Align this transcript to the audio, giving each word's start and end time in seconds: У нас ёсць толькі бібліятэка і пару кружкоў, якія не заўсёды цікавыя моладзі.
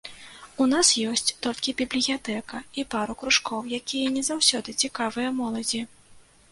У 0.63 0.65
нас 0.69 0.87
ёсць 1.11 1.29
толькі 1.47 1.75
бібліятэка 1.81 2.63
і 2.81 2.87
пару 2.95 3.13
кружкоў, 3.21 3.61
якія 3.81 4.07
не 4.19 4.27
заўсёды 4.33 4.79
цікавыя 4.85 5.29
моладзі. 5.45 5.87